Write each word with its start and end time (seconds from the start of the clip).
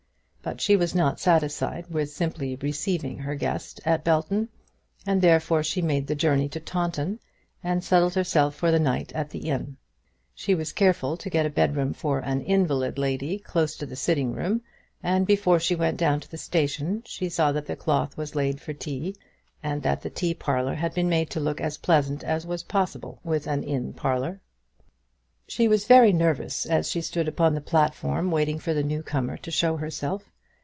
But 0.43 0.59
she 0.59 0.75
was 0.75 0.95
not 0.95 1.19
satisfied 1.19 1.85
with 1.91 2.09
simply 2.09 2.55
receiving 2.55 3.19
her 3.19 3.35
guest 3.35 3.79
at 3.85 4.03
Belton, 4.03 4.49
and 5.05 5.21
therefore 5.21 5.61
she 5.61 5.83
made 5.83 6.07
the 6.07 6.15
journey 6.15 6.49
to 6.49 6.59
Taunton, 6.59 7.19
and 7.63 7.83
settled 7.83 8.15
herself 8.15 8.55
for 8.55 8.71
the 8.71 8.79
night 8.79 9.13
at 9.13 9.29
the 9.29 9.47
inn. 9.49 9.77
She 10.33 10.55
was 10.55 10.73
careful 10.73 11.15
to 11.15 11.29
get 11.29 11.45
a 11.45 11.49
bedroom 11.51 11.93
for 11.93 12.17
an 12.17 12.41
"invalid 12.41 12.97
lady," 12.97 13.37
close 13.37 13.75
to 13.77 13.85
the 13.85 13.95
sitting 13.95 14.33
room, 14.33 14.63
and 15.03 15.27
before 15.27 15.59
she 15.59 15.75
went 15.75 15.97
down 15.97 16.19
to 16.21 16.31
the 16.31 16.39
station 16.39 17.03
she 17.05 17.29
saw 17.29 17.51
that 17.51 17.67
the 17.67 17.75
cloth 17.75 18.17
was 18.17 18.33
laid 18.33 18.59
for 18.59 18.73
tea, 18.73 19.15
and 19.61 19.83
that 19.83 20.01
the 20.01 20.09
tea 20.09 20.33
parlour 20.33 20.73
had 20.73 20.95
been 20.95 21.07
made 21.07 21.29
to 21.29 21.39
look 21.39 21.61
as 21.61 21.77
pleasant 21.77 22.23
as 22.23 22.47
was 22.47 22.63
possible 22.63 23.19
with 23.23 23.45
an 23.45 23.61
inn 23.61 23.93
parlour. 23.93 24.41
She 25.47 25.67
was 25.67 25.85
very 25.85 26.13
nervous 26.13 26.65
as 26.65 26.89
she 26.89 27.01
stood 27.01 27.27
upon 27.27 27.53
the 27.53 27.61
platform 27.61 28.31
waiting 28.31 28.57
for 28.57 28.73
the 28.73 28.83
new 28.83 29.03
comer 29.03 29.37
to 29.37 29.51
show 29.51 29.75
herself. 29.77 30.29